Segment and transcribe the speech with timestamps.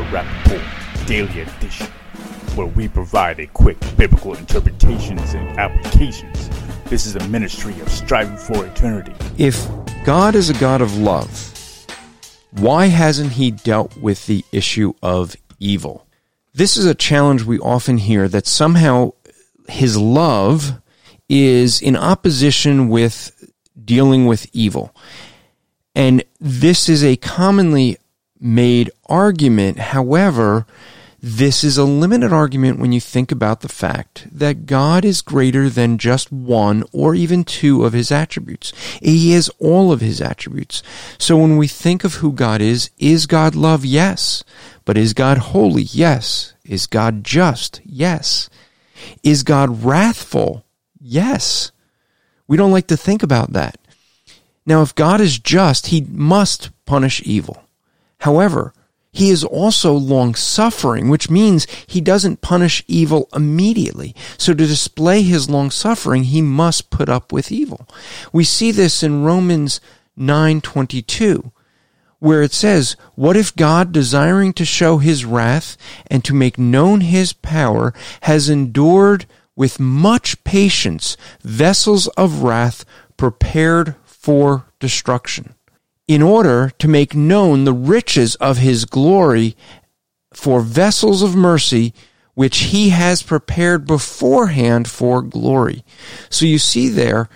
[0.00, 1.86] The Rapp Report Daily Edition,
[2.54, 6.48] where we provide a quick biblical interpretations and applications.
[6.86, 9.12] This is a ministry of striving for eternity.
[9.36, 9.68] If
[10.06, 11.28] God is a God of love,
[12.52, 16.06] why hasn't he dealt with the issue of evil?
[16.54, 19.12] This is a challenge we often hear that somehow
[19.68, 20.80] his love
[21.28, 23.52] is in opposition with
[23.84, 24.96] dealing with evil.
[25.94, 27.98] And this is a commonly
[28.40, 29.78] made argument.
[29.78, 30.66] However,
[31.22, 35.68] this is a limited argument when you think about the fact that God is greater
[35.68, 38.72] than just one or even two of his attributes.
[39.02, 40.82] He is all of his attributes.
[41.18, 43.84] So when we think of who God is, is God love?
[43.84, 44.44] Yes.
[44.86, 45.82] But is God holy?
[45.82, 46.54] Yes.
[46.64, 47.82] Is God just?
[47.84, 48.48] Yes.
[49.22, 50.64] Is God wrathful?
[50.98, 51.70] Yes.
[52.48, 53.76] We don't like to think about that.
[54.64, 57.62] Now, if God is just, he must punish evil.
[58.20, 58.72] However,
[59.12, 64.14] he is also long suffering, which means he doesn't punish evil immediately.
[64.38, 67.88] So to display his long suffering, he must put up with evil.
[68.32, 69.80] We see this in Romans
[70.16, 71.50] 9:22,
[72.20, 75.76] where it says, "What if God, desiring to show his wrath
[76.08, 82.84] and to make known his power, has endured with much patience vessels of wrath
[83.16, 85.54] prepared for destruction?"
[86.10, 89.56] In order to make known the riches of his glory
[90.34, 91.94] for vessels of mercy
[92.34, 95.84] which he has prepared beforehand for glory.
[96.28, 97.28] So you see there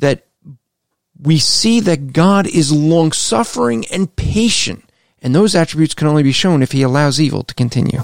[0.00, 0.26] that
[1.16, 4.90] we see that God is long suffering and patient,
[5.22, 8.02] and those attributes can only be shown if he allows evil to continue.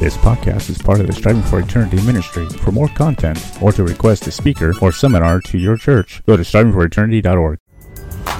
[0.00, 2.48] This podcast is part of the Striving for Eternity ministry.
[2.48, 6.42] For more content, or to request a speaker or seminar to your church, go to
[6.42, 7.58] strivingforeternity.org.